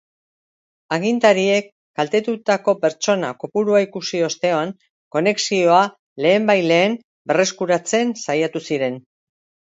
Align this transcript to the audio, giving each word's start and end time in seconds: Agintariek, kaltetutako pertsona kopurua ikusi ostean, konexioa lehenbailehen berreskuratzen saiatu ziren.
Agintariek, 0.95 1.67
kaltetutako 1.99 2.73
pertsona 2.85 3.27
kopurua 3.43 3.81
ikusi 3.83 4.21
ostean, 4.27 4.71
konexioa 5.17 5.81
lehenbailehen 6.27 6.97
berreskuratzen 7.33 8.15
saiatu 8.29 8.63
ziren. 8.71 8.99